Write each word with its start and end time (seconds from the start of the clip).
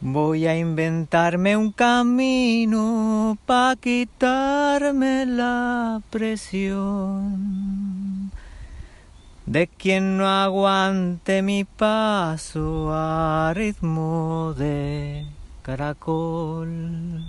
Voy 0.00 0.46
a 0.46 0.56
inventarme 0.56 1.56
un 1.56 1.72
camino 1.72 3.36
para 3.46 3.74
quitarme 3.74 5.26
la 5.26 6.00
presión 6.08 7.28
de 9.44 9.66
quien 9.66 10.16
no 10.16 10.28
aguante 10.28 11.42
mi 11.42 11.64
paso 11.64 12.90
a 12.92 13.52
ritmo 13.56 14.54
de 14.56 15.26
caracol. 15.62 17.24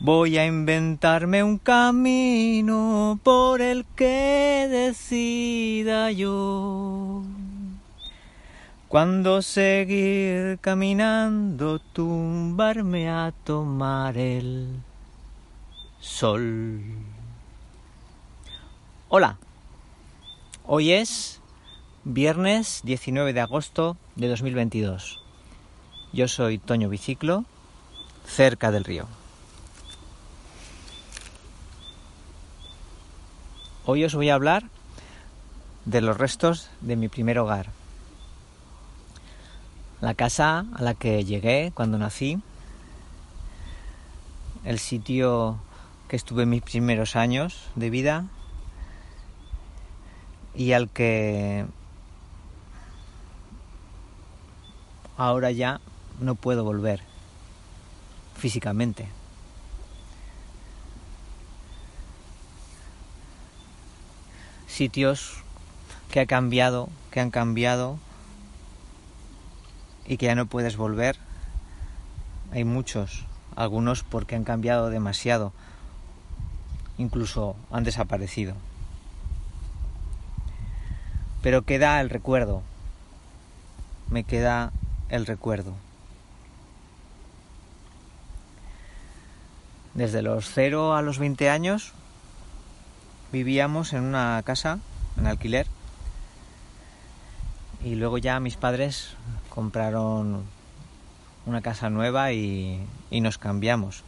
Voy 0.00 0.38
a 0.38 0.46
inventarme 0.46 1.44
un 1.44 1.58
camino 1.58 3.20
por 3.22 3.62
el 3.62 3.84
que 3.94 4.66
decida 4.68 6.10
yo. 6.10 7.22
Cuando 8.96 9.42
seguir 9.42 10.58
caminando, 10.62 11.80
tumbarme 11.80 13.10
a 13.10 13.30
tomar 13.44 14.16
el 14.16 14.80
sol. 16.00 16.82
Hola, 19.10 19.36
hoy 20.64 20.92
es 20.92 21.42
viernes 22.04 22.80
19 22.84 23.34
de 23.34 23.40
agosto 23.42 23.98
de 24.14 24.28
2022. 24.28 25.22
Yo 26.14 26.26
soy 26.26 26.56
Toño 26.56 26.88
Biciclo, 26.88 27.44
cerca 28.24 28.70
del 28.70 28.84
río. 28.84 29.06
Hoy 33.84 34.06
os 34.06 34.14
voy 34.14 34.30
a 34.30 34.34
hablar 34.36 34.70
de 35.84 36.00
los 36.00 36.16
restos 36.16 36.70
de 36.80 36.96
mi 36.96 37.08
primer 37.08 37.38
hogar 37.38 37.66
la 40.00 40.14
casa 40.14 40.66
a 40.74 40.82
la 40.82 40.94
que 40.94 41.24
llegué 41.24 41.72
cuando 41.74 41.98
nací, 41.98 42.40
el 44.64 44.78
sitio 44.78 45.58
que 46.08 46.16
estuve 46.16 46.46
mis 46.46 46.62
primeros 46.62 47.16
años 47.16 47.68
de 47.74 47.90
vida 47.90 48.24
y 50.54 50.72
al 50.72 50.88
que 50.88 51.66
ahora 55.16 55.50
ya 55.50 55.80
no 56.20 56.34
puedo 56.34 56.64
volver 56.64 57.00
físicamente. 58.36 59.08
Sitios 64.66 65.38
que 66.10 66.20
ha 66.20 66.26
cambiado, 66.26 66.90
que 67.10 67.20
han 67.20 67.30
cambiado 67.30 67.98
y 70.06 70.16
que 70.16 70.26
ya 70.26 70.34
no 70.34 70.46
puedes 70.46 70.76
volver. 70.76 71.16
Hay 72.52 72.64
muchos, 72.64 73.24
algunos 73.54 74.02
porque 74.02 74.36
han 74.36 74.44
cambiado 74.44 74.90
demasiado, 74.90 75.52
incluso 76.98 77.56
han 77.70 77.84
desaparecido. 77.84 78.54
Pero 81.42 81.62
queda 81.62 82.00
el 82.00 82.10
recuerdo, 82.10 82.62
me 84.10 84.24
queda 84.24 84.72
el 85.08 85.26
recuerdo. 85.26 85.74
Desde 89.94 90.22
los 90.22 90.50
0 90.52 90.94
a 90.94 91.02
los 91.02 91.18
20 91.18 91.48
años 91.48 91.92
vivíamos 93.32 93.92
en 93.92 94.02
una 94.02 94.42
casa 94.44 94.78
en 95.16 95.26
alquiler 95.26 95.66
y 97.82 97.94
luego 97.94 98.18
ya 98.18 98.38
mis 98.40 98.56
padres 98.56 99.14
compraron 99.56 100.44
una 101.46 101.62
casa 101.62 101.88
nueva 101.88 102.30
y, 102.32 102.86
nos 103.10 103.38
cambiamos. 103.38 104.04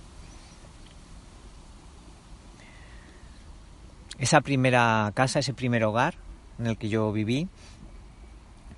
Esa 4.19 4.43
primera 4.43 5.11
casa, 5.15 5.39
ese 5.39 5.55
primer 5.55 5.85
hogar 5.85 6.17
en 6.59 6.67
el 6.67 6.77
que 6.77 6.91
yo 6.91 7.11
viví, 7.13 7.49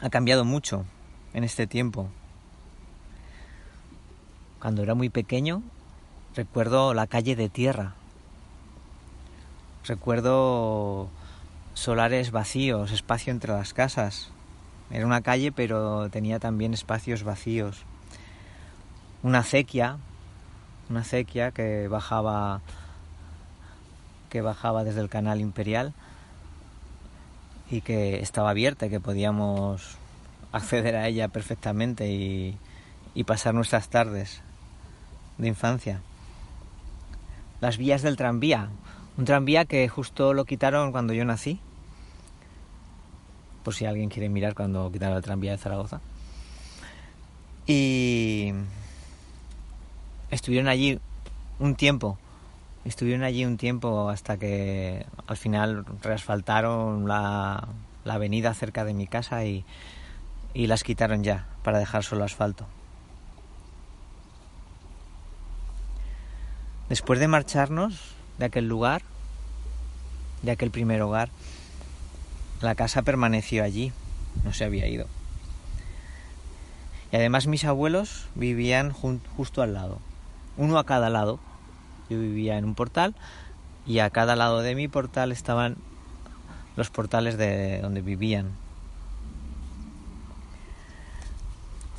ha 0.00 0.10
cambiado 0.10 0.44
mucho 0.44 0.84
en 1.34 1.42
este 1.42 1.66
tiempo. 1.66 2.08
Cuando 4.60 4.84
era 4.84 4.94
muy 4.94 5.08
pequeño, 5.08 5.64
recuerdo 6.37 6.94
la 6.94 7.08
calle 7.08 7.34
de 7.34 7.48
tierra. 7.48 7.94
Recuerdo 9.84 11.08
solares 11.75 12.31
vacíos, 12.31 12.92
espacio 12.92 13.32
entre 13.32 13.54
las 13.54 13.75
casas, 13.75 14.31
era 14.91 15.06
una 15.06 15.21
calle, 15.21 15.53
pero 15.53 16.09
tenía 16.11 16.39
también 16.39 16.75
espacios 16.75 17.23
vacíos. 17.23 17.84
Una 19.23 19.41
acequia, 19.41 19.99
una 20.89 21.01
acequia 21.01 21.53
que 21.53 21.89
bajaba 21.89 22.61
que 24.29 24.43
bajaba 24.43 24.84
desde 24.84 25.00
el 25.00 25.09
canal 25.09 25.41
imperial 25.41 25.93
y 27.69 27.81
que 27.81 28.21
estaba 28.21 28.50
abierta 28.50 28.87
y 28.87 28.91
que 28.91 29.00
podíamos 29.00 29.97
acceder 30.53 30.95
a 30.95 31.09
ella 31.09 31.29
perfectamente 31.29 32.09
y, 32.09 32.56
y 33.15 33.25
pasar 33.25 33.55
nuestras 33.55 33.89
tardes 33.89 34.41
de 35.39 35.49
infancia. 35.49 36.00
Las 37.61 37.77
vías 37.77 38.03
del 38.03 38.17
tranvía, 38.17 38.69
un 39.19 39.25
tranvía 39.25 39.65
que 39.65 39.89
justo 39.89 40.33
lo 40.33 40.45
quitaron 40.45 40.93
cuando 40.93 41.12
yo 41.12 41.25
nací 41.25 41.61
por 43.62 43.75
si 43.75 43.87
alguien 43.87 44.09
quiere 44.09 44.28
mirar 44.28 44.54
cuando 44.54 44.91
quitaron 44.91 45.15
la 45.15 45.22
tranvía 45.22 45.53
de 45.53 45.59
Zaragoza. 45.59 46.00
Y 47.66 48.53
estuvieron 50.31 50.69
allí 50.69 50.98
un 51.59 51.75
tiempo, 51.76 52.19
estuvieron 52.84 53.22
allí 53.22 53.44
un 53.44 53.56
tiempo 53.56 54.09
hasta 54.09 54.38
que 54.38 55.06
al 55.26 55.37
final 55.37 55.84
reasfaltaron 56.03 57.06
la, 57.06 57.69
la 58.04 58.15
avenida 58.15 58.54
cerca 58.54 58.84
de 58.84 58.94
mi 58.94 59.06
casa 59.06 59.44
y, 59.44 59.65
y 60.54 60.66
las 60.66 60.82
quitaron 60.82 61.22
ya 61.22 61.47
para 61.62 61.78
dejar 61.78 62.03
solo 62.03 62.25
asfalto. 62.25 62.66
Después 66.88 67.20
de 67.20 67.28
marcharnos 67.28 68.15
de 68.38 68.47
aquel 68.47 68.66
lugar, 68.66 69.03
de 70.43 70.50
aquel 70.50 70.70
primer 70.70 71.03
hogar, 71.03 71.28
la 72.60 72.75
casa 72.75 73.03
permaneció 73.03 73.65
allí, 73.65 73.93
no 74.44 74.53
se 74.53 74.65
había 74.65 74.87
ido. 74.87 75.06
Y 77.12 77.16
además 77.16 77.47
mis 77.47 77.65
abuelos 77.65 78.26
vivían 78.34 78.93
justo 78.93 79.62
al 79.62 79.75
lado, 79.75 79.98
uno 80.56 80.78
a 80.78 80.84
cada 80.84 81.10
lado. 81.10 81.41
Yo 82.09 82.19
vivía 82.19 82.59
en 82.59 82.65
un 82.65 82.75
portal 82.75 83.15
y 83.87 84.00
a 84.00 84.10
cada 84.10 84.37
lado 84.37 84.60
de 84.60 84.75
mi 84.75 84.88
portal 84.88 85.32
estaban 85.32 85.76
los 86.76 86.91
portales 86.91 87.38
de 87.38 87.81
donde 87.81 88.03
vivían. 88.03 88.50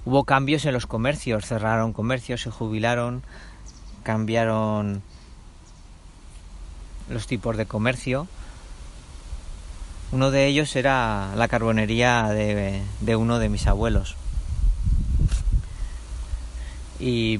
Hubo 0.03 0.23
cambios 0.23 0.65
en 0.65 0.73
los 0.73 0.87
comercios, 0.87 1.45
cerraron 1.45 1.93
comercios, 1.93 2.41
se 2.41 2.51
jubilaron, 2.51 3.23
cambiaron 4.03 5.01
los 7.09 7.27
tipos 7.27 7.55
de 7.57 7.65
comercio 7.65 8.27
uno 10.11 10.29
de 10.29 10.47
ellos 10.47 10.75
era 10.75 11.33
la 11.35 11.47
carbonería 11.47 12.27
de, 12.29 13.15
uno 13.15 13.39
de 13.39 13.49
mis 13.49 13.65
abuelos. 13.67 14.17
Y 16.99 17.39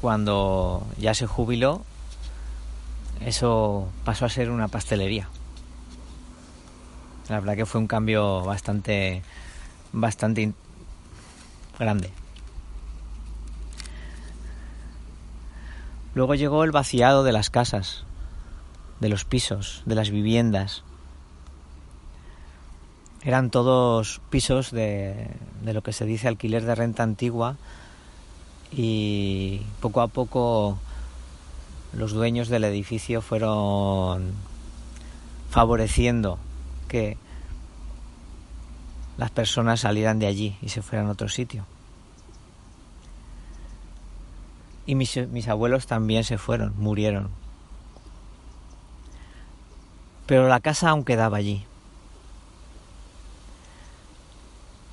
cuando 0.00 0.86
ya 0.96 1.12
se 1.14 1.26
jubiló, 1.26 1.84
eso 3.20 3.88
pasó 4.04 4.26
a 4.26 4.30
ser 4.30 4.50
una 4.50 4.68
pastelería. 4.68 5.28
La 7.28 7.40
verdad 7.40 7.56
que 7.56 7.66
fue 7.66 7.80
un 7.80 7.88
cambio 7.88 8.44
bastante, 8.44 9.22
bastante 9.92 10.52
grande. 11.78 12.12
Luego 16.14 16.36
llegó 16.36 16.62
el 16.62 16.70
vaciado 16.70 17.24
de 17.24 17.32
las 17.32 17.50
casas, 17.50 18.04
de 19.00 19.08
los 19.08 19.24
pisos, 19.24 19.82
de 19.84 19.96
las 19.96 20.10
viviendas 20.10 20.84
Eran 23.26 23.50
todos 23.50 24.22
pisos 24.30 24.70
de, 24.70 25.28
de 25.62 25.72
lo 25.74 25.82
que 25.82 25.92
se 25.92 26.06
dice 26.06 26.28
alquiler 26.28 26.64
de 26.64 26.76
renta 26.76 27.02
antigua 27.02 27.56
y 28.70 29.62
poco 29.80 30.00
a 30.00 30.06
poco 30.06 30.78
los 31.92 32.12
dueños 32.12 32.48
del 32.48 32.62
edificio 32.62 33.20
fueron 33.20 34.32
favoreciendo 35.50 36.38
que 36.86 37.18
las 39.18 39.32
personas 39.32 39.80
salieran 39.80 40.20
de 40.20 40.28
allí 40.28 40.56
y 40.62 40.68
se 40.68 40.82
fueran 40.82 41.08
a 41.08 41.10
otro 41.10 41.28
sitio. 41.28 41.66
Y 44.86 44.94
mis, 44.94 45.16
mis 45.30 45.48
abuelos 45.48 45.88
también 45.88 46.22
se 46.22 46.38
fueron, 46.38 46.74
murieron. 46.78 47.30
Pero 50.26 50.46
la 50.46 50.60
casa 50.60 50.90
aún 50.90 51.04
quedaba 51.04 51.38
allí. 51.38 51.64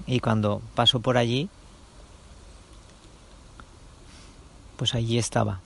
Y 0.06 0.20
cuando 0.20 0.62
paso 0.76 1.00
por 1.00 1.18
allí, 1.18 1.50
pues 4.78 4.96
allí 4.96 5.18
estaba. 5.18 5.60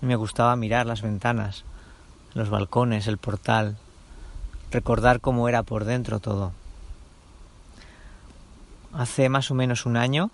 Me 0.00 0.16
gustaba 0.16 0.56
mirar 0.56 0.84
las 0.86 1.00
ventanas, 1.00 1.64
los 2.34 2.50
balcones, 2.50 3.06
el 3.06 3.18
portal, 3.18 3.76
recordar 4.70 5.20
cómo 5.20 5.48
era 5.48 5.62
por 5.62 5.84
dentro 5.84 6.18
todo. 6.18 6.52
Hace 8.92 9.28
más 9.28 9.50
o 9.50 9.54
menos 9.54 9.86
un 9.86 9.96
año 9.96 10.30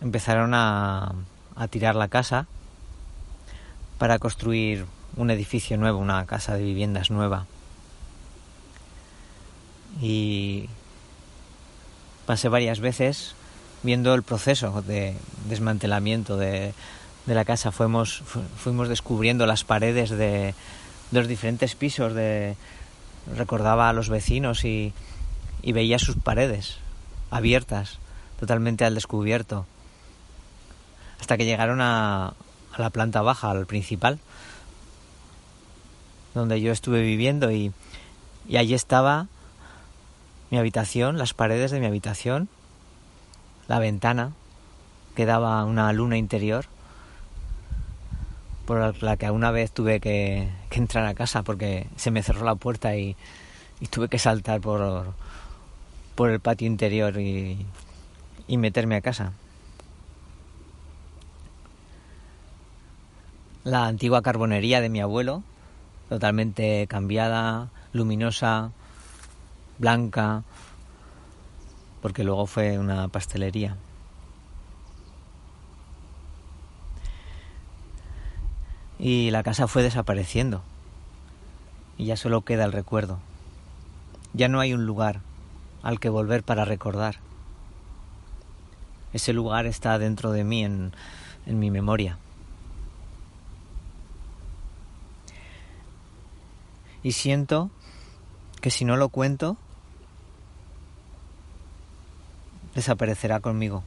empezaron 0.00 0.52
a, 0.54 1.14
a 1.56 1.68
tirar 1.68 1.96
la 1.96 2.08
casa 2.08 2.46
para 3.98 4.18
construir 4.18 4.84
un 5.16 5.30
edificio 5.30 5.78
nuevo, 5.78 5.98
una 5.98 6.26
casa 6.26 6.54
de 6.54 6.62
viviendas 6.62 7.10
nueva. 7.10 7.46
Y 10.00 10.68
pasé 12.26 12.48
varias 12.48 12.80
veces 12.80 13.34
viendo 13.82 14.14
el 14.14 14.22
proceso 14.22 14.82
de 14.82 15.16
desmantelamiento 15.48 16.36
de, 16.36 16.74
de 17.26 17.34
la 17.34 17.44
casa. 17.44 17.72
Fuimos, 17.72 18.22
fuimos 18.58 18.88
descubriendo 18.88 19.46
las 19.46 19.64
paredes 19.64 20.10
de, 20.10 20.54
de 21.10 21.18
los 21.18 21.28
diferentes 21.28 21.74
pisos, 21.74 22.14
de, 22.14 22.56
recordaba 23.36 23.88
a 23.88 23.92
los 23.92 24.08
vecinos 24.08 24.64
y, 24.64 24.92
y 25.62 25.72
veía 25.72 25.98
sus 25.98 26.16
paredes 26.16 26.78
abiertas, 27.30 27.98
totalmente 28.38 28.84
al 28.84 28.94
descubierto, 28.94 29.66
hasta 31.20 31.36
que 31.36 31.44
llegaron 31.44 31.80
a, 31.80 32.34
a 32.72 32.78
la 32.78 32.90
planta 32.90 33.22
baja, 33.22 33.50
al 33.50 33.66
principal, 33.66 34.18
donde 36.34 36.60
yo 36.60 36.72
estuve 36.72 37.00
viviendo 37.00 37.50
y, 37.50 37.72
y 38.48 38.58
allí 38.58 38.74
estaba 38.74 39.28
mi 40.50 40.58
habitación, 40.58 41.18
las 41.18 41.34
paredes 41.34 41.70
de 41.70 41.80
mi 41.80 41.86
habitación, 41.86 42.48
la 43.68 43.78
ventana 43.78 44.32
que 45.14 45.26
daba 45.26 45.64
una 45.64 45.92
luna 45.92 46.16
interior 46.16 46.66
por 48.66 49.02
la 49.02 49.16
que 49.16 49.26
alguna 49.26 49.50
vez 49.50 49.70
tuve 49.70 50.00
que, 50.00 50.48
entrar 50.70 51.06
a 51.06 51.14
casa 51.14 51.42
porque 51.42 51.86
se 51.96 52.10
me 52.10 52.22
cerró 52.22 52.44
la 52.44 52.56
puerta 52.56 52.96
y, 52.96 53.16
tuve 53.90 54.08
que 54.08 54.18
saltar 54.18 54.60
por, 54.60 55.14
por 56.14 56.30
el 56.30 56.40
patio 56.40 56.66
interior 56.66 57.18
y 57.18 57.66
meterme 58.48 58.96
a 58.96 59.00
casa. 59.00 59.32
La 63.66 63.86
antigua 63.86 64.22
carbonería 64.22 64.80
de 64.80 64.88
mi 64.88 65.00
abuelo, 65.00 65.42
totalmente 66.08 66.86
cambiada, 66.86 67.68
luminosa, 67.92 68.70
blanca, 69.78 70.42
porque 72.02 72.24
luego 72.24 72.46
fue 72.46 72.78
una 72.78 73.08
pastelería. 73.08 73.76
y 78.98 79.30
la 79.30 79.42
casa 79.42 79.68
fue 79.68 79.82
desapareciendo 79.82 80.62
y 81.98 82.06
ya 82.06 82.16
solo 82.16 82.42
queda 82.42 82.64
el 82.64 82.72
recuerdo. 82.72 83.18
Ya 84.32 84.48
no 84.48 84.60
hay 84.60 84.74
un 84.74 84.84
lugar 84.84 85.20
al 85.82 85.98
que 85.98 86.08
volver 86.08 86.42
para 86.42 86.64
recordar. 86.64 87.16
Ese 89.12 89.32
lugar 89.32 89.66
está 89.66 89.98
dentro 89.98 90.32
de 90.32 90.44
mí, 90.44 90.62
en, 90.64 90.92
en 91.46 91.58
mi 91.58 91.70
memoria. 91.70 92.18
Y 97.02 97.12
siento 97.12 97.70
que 98.60 98.70
si 98.70 98.84
no 98.84 98.96
lo 98.96 99.08
cuento, 99.08 99.56
desaparecerá 102.76 103.40
conmigo. 103.40 103.82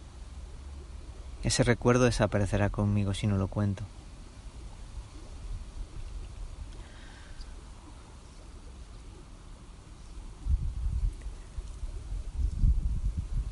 Ese 1.44 1.64
recuerdo 1.64 2.06
desaparecerá 2.06 2.70
conmigo 2.70 3.14
si 3.14 3.28
no 3.28 3.38
lo 3.38 3.48
cuento. 3.48 3.84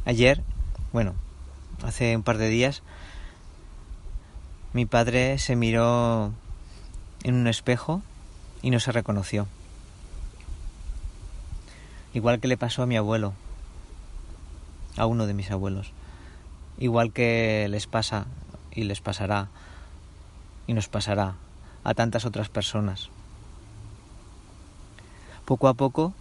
Ayer, 0.05 0.41
bueno, 0.91 1.13
hace 1.83 2.15
un 2.15 2.23
par 2.23 2.39
de 2.39 2.49
días, 2.49 2.81
mi 4.73 4.85
padre 4.85 5.37
se 5.37 5.55
miró 5.55 6.31
en 7.23 7.35
un 7.35 7.47
espejo 7.47 8.01
y 8.63 8.71
no 8.71 8.79
se 8.79 8.91
reconoció. 8.91 9.47
Igual 12.13 12.39
que 12.39 12.47
le 12.47 12.57
pasó 12.57 12.81
a 12.81 12.87
mi 12.87 12.97
abuelo, 12.97 13.33
a 14.97 15.05
uno 15.05 15.27
de 15.27 15.33
mis 15.33 15.51
abuelos. 15.51 15.91
Igual 16.77 17.13
que 17.13 17.67
les 17.69 17.87
pasa 17.87 18.25
y 18.71 18.83
les 18.83 19.01
pasará 19.01 19.47
y 20.67 20.73
nos 20.73 20.89
pasará 20.89 21.35
a 21.83 21.93
tantas 21.93 22.25
otras 22.25 22.49
personas. 22.49 23.09
Poco 25.45 25.67
a 25.67 25.73
poco 25.73 26.13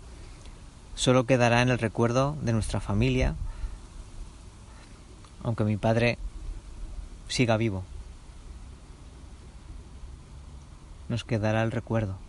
solo 0.94 1.25
quedará 1.25 1.62
en 1.62 1.69
el 1.69 1.78
recuerdo 1.78 2.37
de 2.43 2.52
nuestra 2.52 2.81
familia, 2.81 3.34
aunque 5.43 5.64
mi 5.64 5.76
padre 5.76 6.19
siga 7.29 7.56
vivo. 7.56 7.84
Nos 11.08 11.25
quedará 11.25 11.62
el 11.62 11.72
recuerdo. 11.72 12.25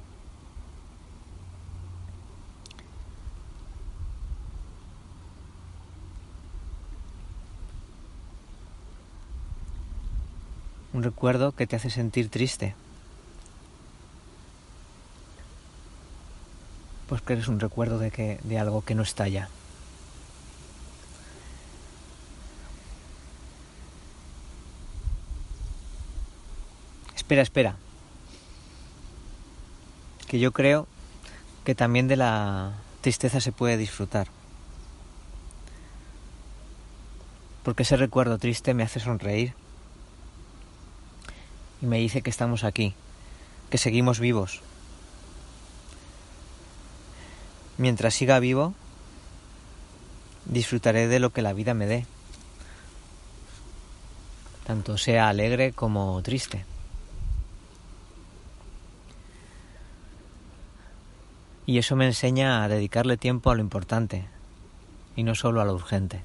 Un 10.97 11.03
recuerdo 11.03 11.51
que 11.51 11.67
te 11.67 11.75
hace 11.75 11.91
sentir 11.91 12.27
triste. 12.29 12.73
Pues 17.07 17.21
que 17.21 17.33
eres 17.33 17.47
un 17.47 17.59
recuerdo 17.59 17.99
de 17.99 18.09
que 18.09 18.39
de 18.43 18.57
algo 18.57 18.83
que 18.83 18.95
no 18.95 19.03
está 19.03 19.27
ya. 19.27 19.47
Espera, 27.15 27.43
espera. 27.43 27.75
Que 30.27 30.39
yo 30.39 30.51
creo 30.51 30.87
que 31.63 31.75
también 31.75 32.07
de 32.07 32.15
la 32.15 32.73
tristeza 33.01 33.39
se 33.39 33.51
puede 33.51 33.77
disfrutar. 33.77 34.29
Porque 37.61 37.83
ese 37.83 37.97
recuerdo 37.97 38.39
triste 38.39 38.73
me 38.73 38.81
hace 38.81 38.99
sonreír. 38.99 39.53
Y 41.81 41.85
me 41.85 41.97
dice 41.97 42.21
que 42.21 42.29
estamos 42.29 42.63
aquí, 42.63 42.93
que 43.69 43.77
seguimos 43.77 44.19
vivos. 44.19 44.61
Mientras 47.77 48.15
siga 48.15 48.39
vivo, 48.39 48.73
disfrutaré 50.45 51.07
de 51.07 51.19
lo 51.19 51.31
que 51.31 51.41
la 51.41 51.53
vida 51.53 51.73
me 51.73 51.85
dé, 51.85 52.05
tanto 54.65 54.97
sea 54.97 55.29
alegre 55.29 55.73
como 55.73 56.21
triste. 56.23 56.65
Y 61.67 61.77
eso 61.77 61.95
me 61.95 62.05
enseña 62.05 62.63
a 62.63 62.67
dedicarle 62.69 63.17
tiempo 63.17 63.51
a 63.51 63.55
lo 63.55 63.61
importante 63.61 64.25
y 65.15 65.23
no 65.23 65.35
solo 65.35 65.61
a 65.61 65.65
lo 65.65 65.73
urgente. 65.73 66.21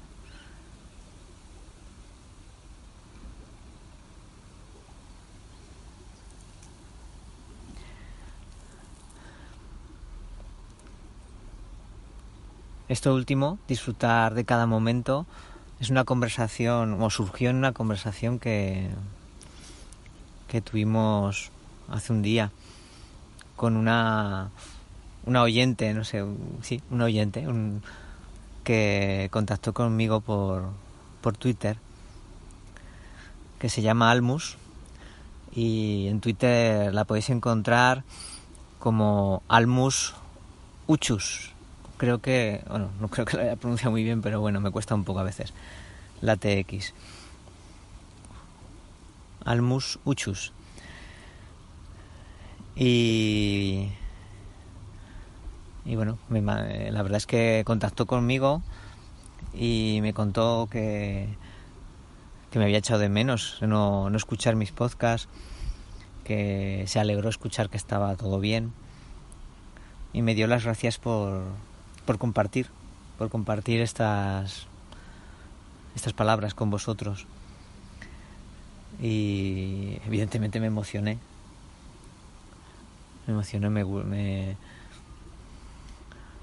Esto 12.93 13.15
último, 13.15 13.57
disfrutar 13.67 14.35
de 14.35 14.45
cada 14.45 14.67
momento, 14.67 15.25
es 15.79 15.89
una 15.89 16.03
conversación, 16.03 17.01
o 17.01 17.09
surgió 17.09 17.49
en 17.49 17.55
una 17.55 17.71
conversación 17.71 18.37
que, 18.37 18.87
que 20.47 20.61
tuvimos 20.61 21.49
hace 21.89 22.13
un 22.13 22.21
día 22.21 22.51
con 23.55 23.77
una, 23.77 24.51
una 25.25 25.41
oyente, 25.41 25.91
no 25.95 26.03
sé, 26.03 26.23
sí, 26.61 26.83
un 26.91 27.01
oyente, 27.01 27.47
que 28.63 29.27
contactó 29.31 29.73
conmigo 29.73 30.21
por, 30.21 30.65
por 31.21 31.35
Twitter, 31.35 31.79
que 33.57 33.69
se 33.69 33.81
llama 33.81 34.11
Almus, 34.11 34.57
y 35.51 36.05
en 36.09 36.21
Twitter 36.21 36.93
la 36.93 37.05
podéis 37.05 37.31
encontrar 37.31 38.03
como 38.77 39.41
Almus 39.47 40.13
Uchus. 40.85 41.52
Creo 42.03 42.19
que, 42.19 42.61
bueno, 42.67 42.89
no 42.99 43.07
creo 43.07 43.25
que 43.25 43.37
lo 43.37 43.43
haya 43.43 43.55
pronunciado 43.55 43.91
muy 43.91 44.03
bien, 44.03 44.21
pero 44.21 44.41
bueno, 44.41 44.59
me 44.59 44.71
cuesta 44.71 44.93
un 44.93 45.05
poco 45.05 45.19
a 45.19 45.23
veces 45.23 45.53
la 46.19 46.35
TX. 46.35 46.93
Almus 49.45 49.99
Uchus. 50.03 50.51
Y, 52.75 53.87
y 55.85 55.95
bueno, 55.95 56.17
la 56.29 57.03
verdad 57.03 57.15
es 57.15 57.25
que 57.25 57.63
contactó 57.65 58.05
conmigo 58.05 58.61
y 59.53 59.99
me 60.01 60.13
contó 60.13 60.67
que, 60.69 61.29
que 62.51 62.59
me 62.59 62.65
había 62.65 62.79
echado 62.79 62.99
de 62.99 63.07
menos 63.07 63.59
no, 63.61 64.09
no 64.09 64.17
escuchar 64.17 64.57
mis 64.57 64.73
podcasts, 64.73 65.29
que 66.25 66.83
se 66.85 66.99
alegró 66.99 67.29
escuchar 67.29 67.69
que 67.69 67.77
estaba 67.77 68.13
todo 68.17 68.41
bien 68.41 68.73
y 70.11 70.21
me 70.21 70.35
dio 70.35 70.47
las 70.47 70.65
gracias 70.65 70.97
por, 70.97 71.43
por 72.05 72.17
compartir, 72.17 72.67
por 73.17 73.29
compartir 73.29 73.81
estas, 73.81 74.67
estas 75.95 76.13
palabras 76.13 76.53
con 76.53 76.69
vosotros. 76.69 77.25
Y 79.01 79.99
evidentemente 80.05 80.59
me 80.59 80.67
emocioné. 80.67 81.17
Me 83.25 83.33
emocioné, 83.33 83.69
me, 83.69 83.85
me, 83.85 84.57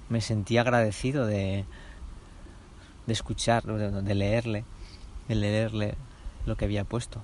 me 0.09 0.21
sentí 0.21 0.59
agradecido 0.59 1.27
de, 1.27 1.65
de 3.07 3.13
escuchar, 3.13 3.65
de, 3.65 4.15
leerle, 4.15 4.65
de 5.29 5.35
leerle 5.35 5.95
lo 6.47 6.57
que 6.57 6.65
había 6.65 6.85
puesto. 6.85 7.23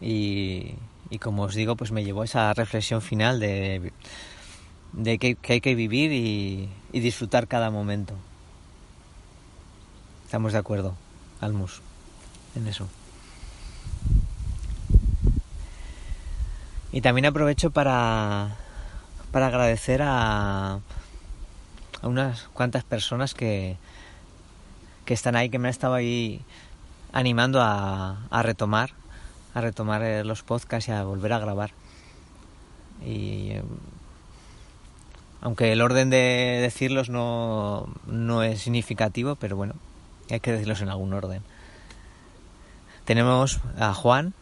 Y, 0.00 0.74
y, 1.10 1.18
como 1.18 1.42
os 1.42 1.54
digo, 1.54 1.76
pues 1.76 1.90
me 1.90 2.04
llevó 2.04 2.24
esa 2.24 2.52
reflexión 2.54 3.02
final 3.02 3.40
de, 3.40 3.92
de 4.92 5.18
que, 5.18 5.36
hay 5.48 5.60
que 5.60 5.74
vivir 5.74 6.12
y, 6.12 6.70
disfrutar 6.92 7.48
cada 7.48 7.70
momento. 7.70 8.14
Estamos 10.24 10.52
de 10.52 10.58
acuerdo, 10.58 10.94
Almus, 11.40 11.82
en 12.54 12.66
eso. 12.66 12.88
Y 16.92 17.00
también 17.00 17.26
aprovecho 17.26 17.70
para, 17.70 18.56
para 19.32 19.46
agradecer 19.46 20.02
a, 20.02 20.80
a 22.02 22.08
unas 22.08 22.44
cuantas 22.52 22.84
personas 22.84 23.34
que, 23.34 23.76
que 25.04 25.14
están 25.14 25.36
ahí, 25.36 25.50
que 25.50 25.58
me 25.58 25.68
han 25.68 25.70
estado 25.70 25.94
ahí 25.94 26.44
animando 27.12 27.60
a, 27.60 28.26
a 28.30 28.42
retomar, 28.42 28.90
a 29.54 29.60
retomar 29.60 30.02
eh, 30.02 30.24
los 30.24 30.42
podcasts 30.42 30.88
y 30.88 30.92
a 30.92 31.04
volver 31.04 31.32
a 31.32 31.38
grabar. 31.38 31.72
Y 33.04 33.50
eh, 33.50 33.62
aunque 35.40 35.72
el 35.72 35.80
orden 35.80 36.10
de 36.10 36.58
decirlos 36.60 37.08
no, 37.08 37.88
no 38.06 38.42
es 38.42 38.62
significativo, 38.62 39.36
pero 39.36 39.56
bueno, 39.56 39.74
hay 40.30 40.40
que 40.40 40.52
decirlos 40.52 40.82
en 40.82 40.90
algún 40.90 41.12
orden. 41.12 41.42
Tenemos 43.04 43.60
a 43.78 43.94
Juan, 43.94 44.34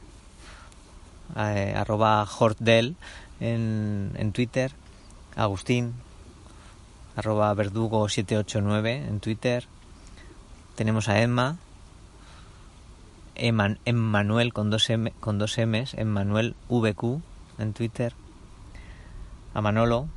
eh, 1.36 1.74
arroba 1.76 2.26
Hortdel 2.26 2.96
en, 3.40 4.12
en 4.16 4.32
Twitter, 4.32 4.72
Agustín, 5.36 5.94
arroba 7.16 7.54
verdugo789 7.54 9.08
en 9.08 9.20
Twitter, 9.20 9.66
tenemos 10.74 11.08
a 11.08 11.20
Emma, 11.20 11.58
Emmanuel 13.38 14.52
con 14.52 14.70
dos, 14.70 14.90
M, 14.90 15.12
con 15.20 15.38
dos 15.38 15.56
M's, 15.58 15.94
Emmanuel 15.94 16.54
VQ 16.68 17.20
en 17.58 17.72
Twitter, 17.72 18.14
a 19.54 19.60
Manolo, 19.60 20.08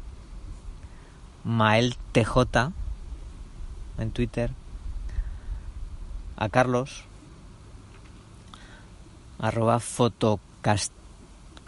Mael 1.44 1.96
TJ 2.12 2.72
en 3.98 4.12
Twitter, 4.12 4.52
a 6.38 6.50
Carlos, 6.50 7.06
arroba 9.40 9.80
fotocast 9.80 10.94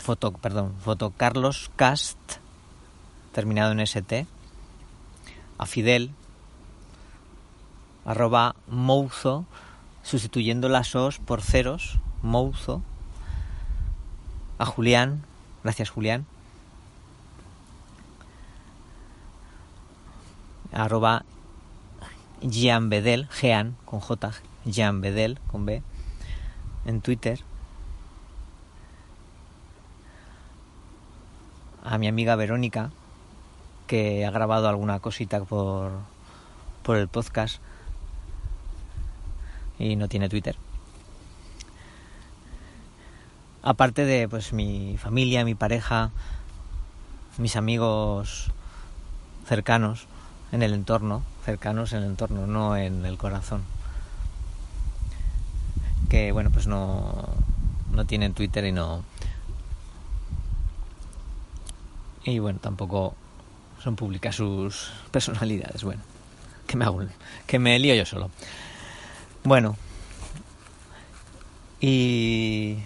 foto, 0.03 0.33
perdón, 0.33 0.75
foto 0.83 1.13
Carlos 1.15 1.71
Cast, 1.77 2.17
terminado 3.31 3.71
en 3.71 3.79
ST, 3.79 4.27
a 5.57 5.65
Fidel, 5.65 6.11
arroba 8.05 8.55
Mouzo, 8.67 9.45
sustituyendo 10.03 10.69
las 10.69 10.95
os 10.95 11.17
por 11.17 11.41
ceros, 11.41 11.97
Mouzo, 12.21 12.83
a 14.59 14.65
Julián, 14.65 15.23
gracias 15.63 15.89
Julián, 15.89 16.25
arroba 20.71 21.23
Jean 22.41 22.89
Bedel, 22.89 23.27
Jean 23.29 23.75
con 23.85 24.01
J, 24.01 24.31
Jean 24.65 25.01
Bedel 25.01 25.39
con 25.47 25.65
B, 25.65 25.81
en 26.85 27.01
Twitter, 27.01 27.39
a 31.83 31.97
mi 31.97 32.07
amiga 32.07 32.35
Verónica, 32.35 32.91
que 33.87 34.25
ha 34.25 34.31
grabado 34.31 34.67
alguna 34.67 34.99
cosita 34.99 35.43
por, 35.43 35.91
por 36.83 36.97
el 36.97 37.07
podcast 37.07 37.61
y 39.79 39.95
no 39.95 40.07
tiene 40.07 40.29
Twitter. 40.29 40.55
Aparte 43.61 44.05
de 44.05 44.27
pues 44.27 44.53
mi 44.53 44.97
familia, 44.97 45.45
mi 45.45 45.55
pareja, 45.55 46.11
mis 47.37 47.55
amigos 47.55 48.51
cercanos 49.47 50.07
en 50.51 50.63
el 50.63 50.73
entorno, 50.73 51.23
cercanos 51.45 51.93
en 51.93 51.99
el 51.99 52.05
entorno, 52.05 52.45
no 52.47 52.75
en 52.77 53.05
el 53.05 53.17
corazón. 53.17 53.63
Que 56.09 56.31
bueno, 56.31 56.51
pues 56.51 56.67
no, 56.67 57.29
no 57.91 58.05
tienen 58.05 58.33
Twitter 58.33 58.65
y 58.65 58.71
no, 58.71 59.03
y 62.25 62.39
bueno, 62.39 62.59
tampoco 62.59 63.15
son 63.83 63.95
públicas 63.95 64.35
sus 64.35 64.91
personalidades. 65.11 65.83
Bueno, 65.83 66.01
que 66.67 66.77
me 66.77 66.85
hago, 66.85 67.05
que 67.45 67.59
me 67.59 67.77
lío 67.79 67.95
yo 67.95 68.05
solo. 68.05 68.31
Bueno, 69.45 69.75
y, 71.81 72.77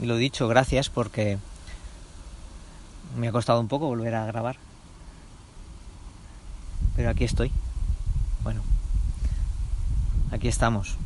lo 0.00 0.16
dicho, 0.16 0.48
gracias 0.48 0.88
porque 0.88 1.38
me 3.16 3.28
ha 3.28 3.32
costado 3.32 3.60
un 3.60 3.68
poco 3.68 3.86
volver 3.86 4.16
a 4.16 4.26
grabar. 4.26 4.56
Pero 6.96 7.10
aquí 7.10 7.22
estoy. 7.22 7.52
Bueno, 8.42 8.60
aquí 10.32 10.48
estamos. 10.48 10.96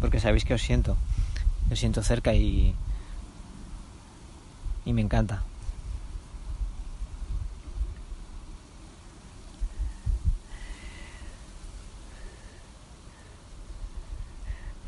Porque 0.00 0.18
sabéis 0.18 0.46
que 0.46 0.54
os 0.54 0.62
siento. 0.62 0.96
Os 1.70 1.78
siento 1.78 2.02
cerca 2.02 2.32
y, 2.32 2.74
y 4.86 4.94
me 4.94 5.02
encanta. 5.02 5.42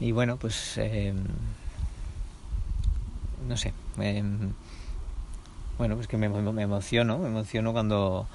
Y 0.00 0.12
bueno, 0.12 0.38
pues 0.38 0.78
eh, 0.78 1.12
no 3.46 3.56
sé. 3.56 3.74
bueno, 5.76 5.94
pues 5.96 6.06
que 6.08 6.16
me, 6.16 6.28
me, 6.28 6.62
emociono, 6.62 7.18
me 7.18 7.28
emociono 7.28 7.72
cuando, 7.72 8.26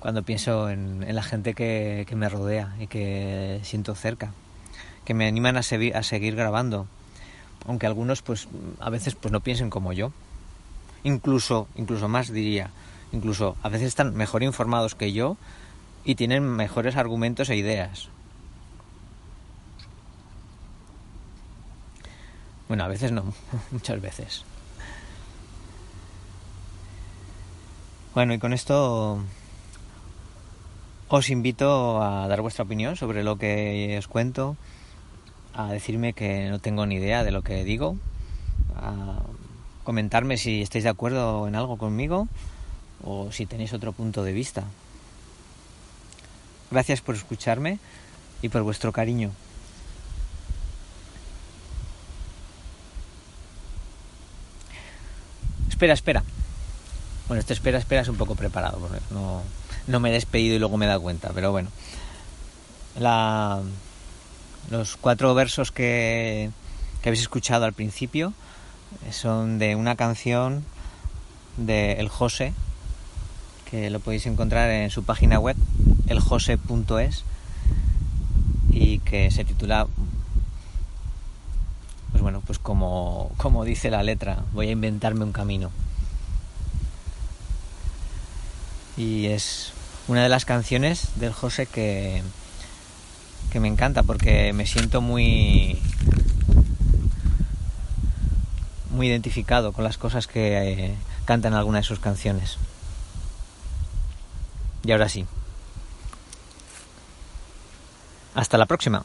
cuando 0.00 0.22
pienso 0.22 0.68
en, 0.68 1.14
la 1.14 1.22
gente 1.22 1.54
que, 1.54 2.04
que, 2.06 2.14
me 2.14 2.28
rodea 2.28 2.74
y 2.78 2.88
que 2.88 3.60
siento 3.62 3.94
cerca, 3.94 4.32
que 5.06 5.14
me 5.14 5.26
animan 5.26 5.56
a, 5.56 5.62
seguir, 5.62 5.96
a 5.96 6.02
seguir 6.02 6.36
grabando, 6.36 6.86
aunque 7.66 7.86
algunos 7.86 8.20
pues 8.20 8.48
a 8.78 8.90
veces 8.90 9.14
pues 9.14 9.32
no 9.32 9.40
piensen 9.40 9.70
como 9.70 9.94
yo, 9.94 10.12
incluso, 11.04 11.68
incluso 11.74 12.08
más 12.08 12.30
diría, 12.30 12.70
incluso 13.12 13.56
a 13.62 13.70
veces 13.70 13.88
están 13.88 14.14
mejor 14.14 14.42
informados 14.42 14.94
que 14.94 15.12
yo 15.12 15.38
y 16.04 16.16
tienen 16.16 16.42
mejores 16.42 16.96
argumentos 16.96 17.48
e 17.48 17.56
ideas. 17.56 18.10
Bueno, 22.68 22.84
a 22.84 22.88
veces 22.88 23.12
no, 23.12 23.24
muchas 23.70 24.00
veces. 24.00 24.44
Bueno, 28.14 28.34
y 28.34 28.38
con 28.38 28.52
esto 28.52 29.22
os 31.08 31.30
invito 31.30 32.02
a 32.02 32.28
dar 32.28 32.42
vuestra 32.42 32.64
opinión 32.64 32.96
sobre 32.96 33.22
lo 33.22 33.38
que 33.38 33.96
os 33.98 34.08
cuento, 34.08 34.56
a 35.54 35.72
decirme 35.72 36.12
que 36.12 36.50
no 36.50 36.58
tengo 36.58 36.84
ni 36.84 36.96
idea 36.96 37.24
de 37.24 37.30
lo 37.30 37.42
que 37.42 37.64
digo, 37.64 37.96
a 38.76 39.20
comentarme 39.84 40.36
si 40.36 40.60
estáis 40.60 40.84
de 40.84 40.90
acuerdo 40.90 41.48
en 41.48 41.54
algo 41.54 41.78
conmigo 41.78 42.28
o 43.02 43.32
si 43.32 43.46
tenéis 43.46 43.72
otro 43.72 43.92
punto 43.92 44.22
de 44.22 44.32
vista. 44.32 44.64
Gracias 46.70 47.00
por 47.00 47.14
escucharme 47.14 47.78
y 48.42 48.50
por 48.50 48.62
vuestro 48.62 48.92
cariño. 48.92 49.30
Espera, 55.78 55.94
espera. 55.94 56.24
Bueno, 57.28 57.38
este 57.38 57.52
espera, 57.52 57.78
espera 57.78 58.00
es 58.00 58.08
un 58.08 58.16
poco 58.16 58.34
preparado, 58.34 58.78
porque 58.80 58.98
no, 59.12 59.44
no 59.86 60.00
me 60.00 60.08
he 60.08 60.12
despedido 60.12 60.56
y 60.56 60.58
luego 60.58 60.76
me 60.76 60.86
he 60.86 60.88
dado 60.88 61.02
cuenta, 61.02 61.30
pero 61.32 61.52
bueno. 61.52 61.68
La, 62.98 63.60
los 64.72 64.96
cuatro 64.96 65.32
versos 65.36 65.70
que, 65.70 66.50
que 67.00 67.08
habéis 67.10 67.22
escuchado 67.22 67.64
al 67.64 67.74
principio 67.74 68.32
son 69.12 69.60
de 69.60 69.76
una 69.76 69.94
canción 69.94 70.64
de 71.58 71.92
El 71.92 72.08
José, 72.08 72.54
que 73.70 73.88
lo 73.88 74.00
podéis 74.00 74.26
encontrar 74.26 74.70
en 74.70 74.90
su 74.90 75.04
página 75.04 75.38
web, 75.38 75.56
eljose.es, 76.08 77.22
y 78.72 78.98
que 78.98 79.30
se 79.30 79.44
titula, 79.44 79.86
pues 82.48 82.58
como, 82.58 83.30
como 83.36 83.62
dice 83.66 83.90
la 83.90 84.02
letra, 84.02 84.38
voy 84.54 84.68
a 84.68 84.70
inventarme 84.70 85.22
un 85.22 85.32
camino. 85.32 85.70
Y 88.96 89.26
es 89.26 89.74
una 90.08 90.22
de 90.22 90.30
las 90.30 90.46
canciones 90.46 91.10
del 91.16 91.34
José 91.34 91.66
que, 91.66 92.22
que 93.52 93.60
me 93.60 93.68
encanta 93.68 94.02
porque 94.02 94.54
me 94.54 94.64
siento 94.64 95.02
muy 95.02 95.78
muy 98.92 99.08
identificado 99.08 99.72
con 99.72 99.84
las 99.84 99.98
cosas 99.98 100.26
que 100.26 100.72
eh, 100.72 100.94
cantan 101.26 101.52
alguna 101.52 101.80
de 101.80 101.84
sus 101.84 102.00
canciones. 102.00 102.56
Y 104.84 104.92
ahora 104.92 105.10
sí. 105.10 105.26
Hasta 108.34 108.56
la 108.56 108.64
próxima. 108.64 109.04